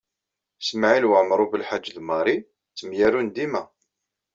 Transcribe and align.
Smawil 0.67 1.03
Waɛmaṛ 1.09 1.39
U 1.45 1.47
Belḥaǧi 1.51 1.91
d 1.97 1.97
Mari 2.07 2.37
ttemyarun 2.71 3.27
dima. 3.35 3.63